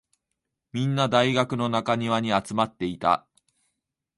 [0.73, 3.27] みんな、大学の中庭に集まっていた。